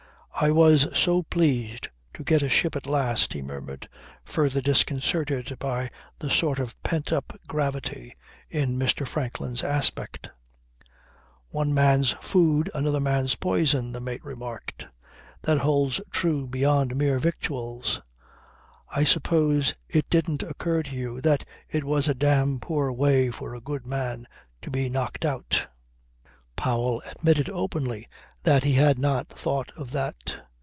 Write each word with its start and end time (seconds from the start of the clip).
"I 0.43 0.49
was 0.49 0.87
so 0.99 1.21
pleased 1.21 1.89
to 2.15 2.23
get 2.23 2.41
a 2.41 2.49
ship 2.49 2.75
at 2.75 2.87
last," 2.87 3.33
he 3.33 3.43
murmured, 3.43 3.87
further 4.23 4.59
disconcerted 4.59 5.55
by 5.59 5.91
the 6.17 6.31
sort 6.31 6.57
of 6.57 6.81
pent 6.81 7.13
up 7.13 7.39
gravity 7.47 8.15
in 8.49 8.75
Mr. 8.75 9.07
Franklin's 9.07 9.63
aspect. 9.63 10.31
"One 11.49 11.75
man's 11.75 12.13
food 12.21 12.71
another 12.73 12.99
man's 13.01 13.35
poison," 13.35 13.91
the 13.91 13.99
mate 13.99 14.25
remarked. 14.25 14.87
"That 15.43 15.59
holds 15.59 16.01
true 16.09 16.47
beyond 16.47 16.95
mere 16.95 17.19
victuals. 17.19 18.01
I 18.89 19.03
suppose 19.03 19.75
it 19.87 20.09
didn't 20.09 20.41
occur 20.41 20.81
to 20.81 20.95
you 20.95 21.21
that 21.21 21.45
it 21.69 21.83
was 21.83 22.07
a 22.07 22.15
dam' 22.15 22.59
poor 22.59 22.91
way 22.91 23.29
for 23.29 23.53
a 23.53 23.61
good 23.61 23.85
man 23.85 24.25
to 24.63 24.71
be 24.71 24.89
knocked 24.89 25.23
out." 25.23 25.67
Mr. 26.57 26.65
Powell 26.67 27.01
admitted 27.09 27.49
openly 27.49 28.07
that 28.43 28.63
he 28.63 28.73
had 28.73 28.97
not 28.97 29.29
thought 29.29 29.71
of 29.75 29.91
that. 29.91 30.35